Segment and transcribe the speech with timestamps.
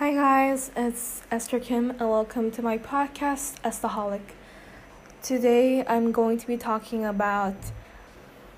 [0.00, 4.32] Hi guys, it's Esther Kim and welcome to my podcast Estaholic.
[5.22, 7.54] Today I'm going to be talking about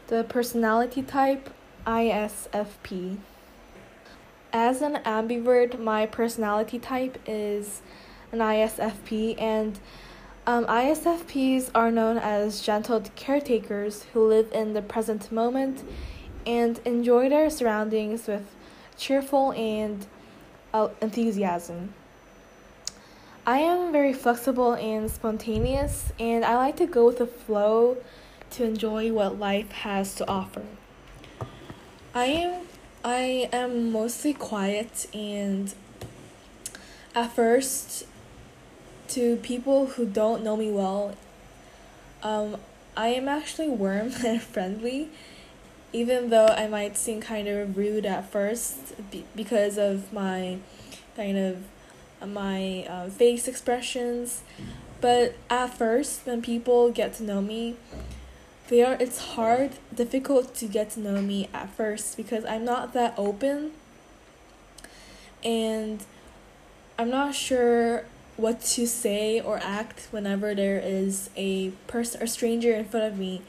[0.07, 1.51] the personality type
[1.85, 3.17] ISFP.
[4.53, 7.83] As an ambivert, my personality type is
[8.31, 9.81] an ISFP and
[10.47, 15.83] um, ISFPs are known as gentle caretakers who live in the present moment
[16.47, 18.55] and enjoy their surroundings with
[18.97, 20.07] cheerful and
[21.01, 21.95] enthusiasm.
[23.47, 27.97] I am very flexible and spontaneous, and I like to go with the flow
[28.51, 30.63] to enjoy what life has to offer.
[32.15, 32.67] I am
[33.05, 35.75] I am mostly quiet and
[37.17, 38.05] at first
[39.09, 41.17] to people who don't know me well,
[42.23, 42.59] um,
[42.97, 45.11] I am actually warm and friendly
[45.93, 50.59] even though I might seem kind of rude at first be- because of my
[51.17, 51.65] kind of
[52.27, 54.43] my uh, face expressions
[55.01, 57.77] but at first when people get to know me
[58.69, 62.93] they are it's hard difficult to get to know me at first because i'm not
[62.93, 63.73] that open
[65.43, 66.05] and
[66.97, 68.05] i'm not sure
[68.37, 73.19] what to say or act whenever there is a person or stranger in front of
[73.19, 73.43] me.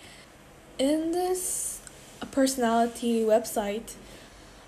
[0.78, 1.82] In this
[2.34, 3.94] personality website.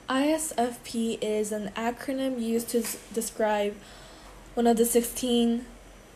[0.08, 3.75] ISFP is an acronym used to describe
[4.53, 5.66] one of the 16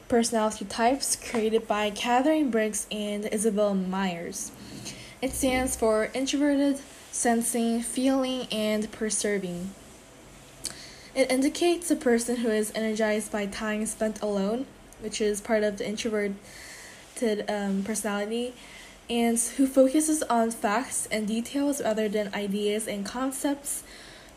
[0.07, 4.51] personality types created by Katharine Briggs and Isabel Myers.
[5.23, 6.79] It stands for introverted,
[7.11, 9.71] sensing, feeling, and perceiving.
[11.15, 14.67] It indicates a person who is energized by time spent alone,
[15.01, 16.35] which is part of the introverted
[17.49, 18.53] um, personality,
[19.09, 23.83] and who focuses on facts and details rather than ideas and concepts,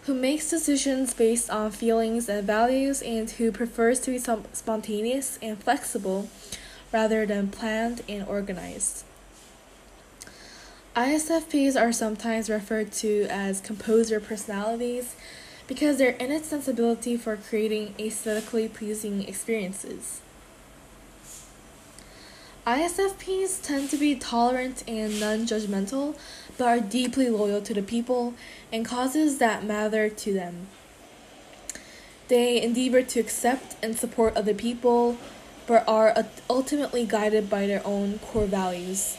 [0.04, 4.18] who makes decisions based on feelings and values, and who prefers to be
[4.52, 6.28] spontaneous and flexible
[6.92, 9.04] rather than planned and organized.
[10.96, 15.16] ISFPs are sometimes referred to as composer personalities
[15.66, 20.20] because their innate sensibility for creating aesthetically pleasing experiences.
[22.66, 26.14] ISFPs tend to be tolerant and non judgmental,
[26.56, 28.34] but are deeply loyal to the people
[28.72, 30.68] and causes that matter to them.
[32.28, 35.18] They endeavor to accept and support other people,
[35.66, 36.14] but are
[36.48, 39.16] ultimately guided by their own core values.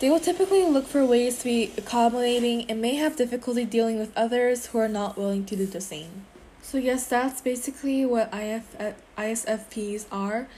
[0.00, 4.16] They will typically look for ways to be accommodating and may have difficulty dealing with
[4.16, 6.24] others who are not willing to do the same.
[6.62, 10.48] So, yes, that's basically what ISFPs are.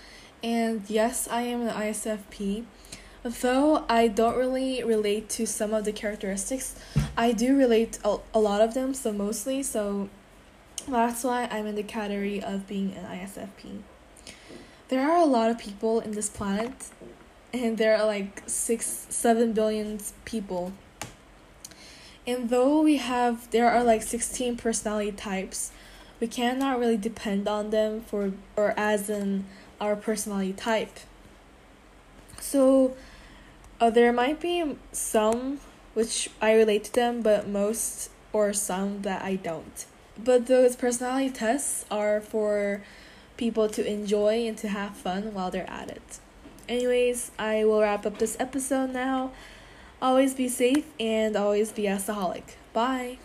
[0.44, 2.66] And yes, I am an ISFP.
[3.22, 6.75] Though I don't really relate to some of the characteristics,
[7.16, 10.10] I do relate a, a lot of them, so mostly, so
[10.87, 13.78] that's why I'm in the category of being an ISFP.
[14.88, 16.91] There are a lot of people in this planet,
[17.55, 20.75] and there are like six, seven billion people.
[22.26, 25.71] And though we have, there are like 16 personality types,
[26.21, 29.47] we cannot really depend on them for, or as in,
[29.81, 30.99] our personality type.
[32.41, 32.97] So
[33.81, 35.61] uh, there might be some
[35.95, 39.87] which I relate to them, but most or some that I don't.
[40.23, 42.83] But those personality tests are for
[43.37, 46.19] people to enjoy and to have fun while they're at it.
[46.69, 49.33] Anyways, I will wrap up this episode now.
[50.01, 51.99] Always be safe and always be a
[52.73, 53.19] Bye.